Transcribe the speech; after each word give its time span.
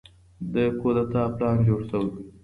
د 0.53 0.55
کودتا 0.79 1.23
پلان 1.35 1.57
جوړ 1.67 1.81
شوی 1.89 2.05
و. 2.11 2.13